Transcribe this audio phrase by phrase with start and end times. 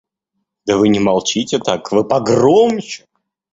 [0.65, 3.05] Да вы не молчите так, вы погромче!